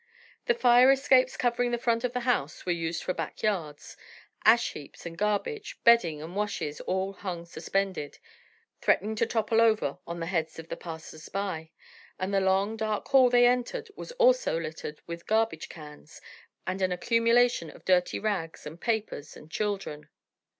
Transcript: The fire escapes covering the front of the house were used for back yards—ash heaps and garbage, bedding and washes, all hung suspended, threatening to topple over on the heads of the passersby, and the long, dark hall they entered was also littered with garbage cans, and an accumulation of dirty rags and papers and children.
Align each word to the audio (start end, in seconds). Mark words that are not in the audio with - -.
The 0.47 0.55
fire 0.55 0.89
escapes 0.91 1.37
covering 1.37 1.69
the 1.69 1.77
front 1.77 2.03
of 2.03 2.11
the 2.11 2.21
house 2.21 2.65
were 2.65 2.71
used 2.71 3.03
for 3.03 3.13
back 3.13 3.43
yards—ash 3.43 4.71
heaps 4.73 5.05
and 5.05 5.15
garbage, 5.15 5.77
bedding 5.83 6.23
and 6.23 6.35
washes, 6.35 6.81
all 6.81 7.13
hung 7.13 7.45
suspended, 7.45 8.17
threatening 8.81 9.13
to 9.17 9.27
topple 9.27 9.61
over 9.61 9.99
on 10.07 10.19
the 10.19 10.25
heads 10.25 10.57
of 10.57 10.69
the 10.69 10.75
passersby, 10.75 11.71
and 12.17 12.33
the 12.33 12.41
long, 12.41 12.77
dark 12.77 13.07
hall 13.09 13.29
they 13.29 13.45
entered 13.45 13.91
was 13.95 14.11
also 14.13 14.59
littered 14.59 14.99
with 15.05 15.27
garbage 15.27 15.69
cans, 15.69 16.19
and 16.65 16.81
an 16.81 16.91
accumulation 16.91 17.69
of 17.69 17.85
dirty 17.85 18.17
rags 18.17 18.65
and 18.65 18.81
papers 18.81 19.37
and 19.37 19.51
children. 19.51 20.09